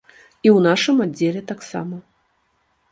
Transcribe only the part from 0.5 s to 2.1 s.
ў нашым аддзеле таксама.